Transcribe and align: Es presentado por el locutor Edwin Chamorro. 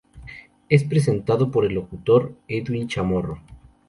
Es 0.67 0.83
presentado 0.83 1.51
por 1.51 1.63
el 1.63 1.75
locutor 1.75 2.33
Edwin 2.47 2.87
Chamorro. 2.87 3.39